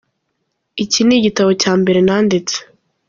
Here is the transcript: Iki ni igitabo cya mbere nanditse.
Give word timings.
Iki 0.83 1.01
ni 1.03 1.15
igitabo 1.19 1.51
cya 1.61 1.71
mbere 1.81 1.99
nanditse. 2.07 2.57